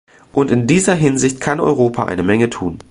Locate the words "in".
0.49-0.65